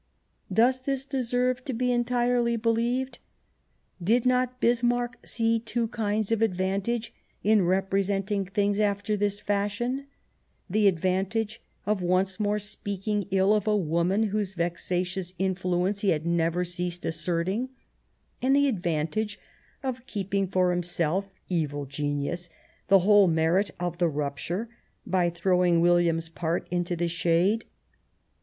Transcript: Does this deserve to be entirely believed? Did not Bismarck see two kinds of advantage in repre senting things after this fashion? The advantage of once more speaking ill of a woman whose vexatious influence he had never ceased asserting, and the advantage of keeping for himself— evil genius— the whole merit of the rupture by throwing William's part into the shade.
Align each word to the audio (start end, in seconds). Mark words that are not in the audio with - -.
Does 0.51 0.81
this 0.81 1.05
deserve 1.05 1.63
to 1.65 1.73
be 1.73 1.91
entirely 1.91 2.55
believed? 2.57 3.19
Did 4.03 4.25
not 4.25 4.59
Bismarck 4.59 5.19
see 5.27 5.59
two 5.59 5.89
kinds 5.89 6.31
of 6.31 6.41
advantage 6.41 7.13
in 7.43 7.59
repre 7.59 8.03
senting 8.03 8.49
things 8.49 8.79
after 8.79 9.15
this 9.15 9.39
fashion? 9.39 10.07
The 10.67 10.87
advantage 10.87 11.61
of 11.85 12.01
once 12.01 12.39
more 12.39 12.57
speaking 12.57 13.27
ill 13.29 13.53
of 13.53 13.67
a 13.67 13.77
woman 13.77 14.29
whose 14.33 14.55
vexatious 14.55 15.35
influence 15.37 16.01
he 16.01 16.09
had 16.09 16.25
never 16.25 16.65
ceased 16.65 17.05
asserting, 17.05 17.69
and 18.41 18.55
the 18.55 18.67
advantage 18.67 19.39
of 19.83 20.07
keeping 20.07 20.47
for 20.47 20.71
himself— 20.71 21.29
evil 21.47 21.85
genius— 21.85 22.49
the 22.87 22.99
whole 23.05 23.27
merit 23.27 23.69
of 23.79 23.99
the 23.99 24.09
rupture 24.09 24.67
by 25.05 25.29
throwing 25.29 25.79
William's 25.79 26.27
part 26.27 26.67
into 26.71 26.95
the 26.95 27.07
shade. 27.07 27.65